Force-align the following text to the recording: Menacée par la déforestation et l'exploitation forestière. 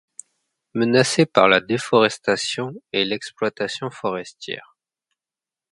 Menacée 0.73 1.27
par 1.27 1.47
la 1.47 1.59
déforestation 1.61 2.73
et 2.91 3.05
l'exploitation 3.05 3.91
forestière. 3.91 4.75